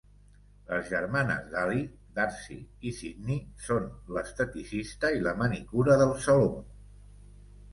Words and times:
Les 0.69 0.87
germanes 0.93 1.51
d'Allie, 1.51 1.83
Darcy 2.15 2.57
i 2.91 2.93
Sydney, 3.01 3.37
són 3.67 3.87
l'esteticista 4.17 5.13
i 5.19 5.23
la 5.29 5.35
manicura 5.43 5.99
del 6.05 6.19
saló. 6.25 6.49